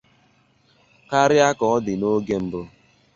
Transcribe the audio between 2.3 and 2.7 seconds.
mbụ